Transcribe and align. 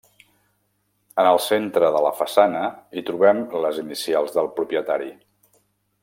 En 1.23 1.27
el 1.31 1.41
centre 1.47 1.91
de 1.97 2.01
la 2.07 2.13
façana 2.23 2.63
hi 3.01 3.05
trobem 3.13 3.43
les 3.67 3.81
inicials 3.85 4.33
del 4.39 4.53
propietari. 4.61 5.13